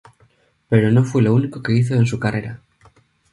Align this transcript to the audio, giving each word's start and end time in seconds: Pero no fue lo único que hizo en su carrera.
Pero 0.67 0.89
no 0.91 1.03
fue 1.03 1.21
lo 1.21 1.31
único 1.31 1.61
que 1.61 1.73
hizo 1.75 1.93
en 1.93 2.07
su 2.07 2.17
carrera. 2.17 2.59